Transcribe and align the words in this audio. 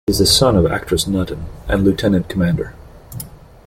He 0.07 0.13
is 0.13 0.17
the 0.17 0.25
son 0.25 0.55
of 0.55 0.65
actress 0.65 1.05
Nutan 1.05 1.43
and 1.67 1.83
Lieutenant 1.83 2.27
Cdr. 2.27 2.73